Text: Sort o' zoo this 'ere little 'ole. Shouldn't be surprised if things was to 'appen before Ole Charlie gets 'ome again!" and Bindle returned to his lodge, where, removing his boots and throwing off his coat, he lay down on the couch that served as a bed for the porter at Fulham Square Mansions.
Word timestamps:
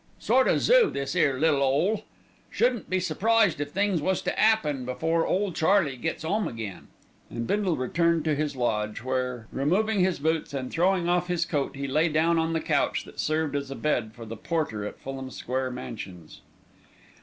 Sort 0.17 0.47
o' 0.47 0.57
zoo 0.57 0.89
this 0.89 1.15
'ere 1.15 1.39
little 1.39 1.61
'ole. 1.61 2.05
Shouldn't 2.49 2.89
be 2.89 2.99
surprised 2.99 3.61
if 3.61 3.69
things 3.69 4.01
was 4.01 4.23
to 4.23 4.33
'appen 4.39 4.83
before 4.83 5.27
Ole 5.27 5.51
Charlie 5.51 5.95
gets 5.95 6.25
'ome 6.25 6.47
again!" 6.47 6.87
and 7.29 7.45
Bindle 7.45 7.77
returned 7.77 8.25
to 8.25 8.33
his 8.33 8.55
lodge, 8.55 9.03
where, 9.03 9.45
removing 9.51 9.99
his 9.99 10.17
boots 10.17 10.55
and 10.55 10.71
throwing 10.71 11.07
off 11.07 11.27
his 11.27 11.45
coat, 11.45 11.75
he 11.75 11.87
lay 11.87 12.09
down 12.09 12.39
on 12.39 12.53
the 12.53 12.61
couch 12.61 13.03
that 13.03 13.19
served 13.19 13.55
as 13.55 13.69
a 13.69 13.75
bed 13.75 14.13
for 14.15 14.25
the 14.25 14.35
porter 14.35 14.83
at 14.85 14.97
Fulham 14.99 15.29
Square 15.29 15.69
Mansions. 15.69 16.41